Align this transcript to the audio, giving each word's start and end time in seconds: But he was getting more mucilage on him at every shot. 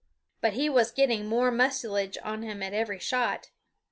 But 0.41 0.53
he 0.53 0.67
was 0.67 0.89
getting 0.89 1.27
more 1.27 1.51
mucilage 1.51 2.17
on 2.23 2.41
him 2.41 2.63
at 2.63 2.73
every 2.73 2.97
shot. 2.97 3.51